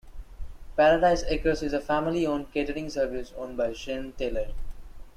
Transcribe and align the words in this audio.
Paradise 0.75 1.23
Acres 1.29 1.61
is 1.61 1.73
a 1.73 1.79
family 1.79 2.25
owned 2.25 2.51
catering 2.51 2.89
service 2.89 3.31
owned 3.37 3.55
by 3.55 3.71
Shane 3.71 4.13
Taylor. 4.13 4.47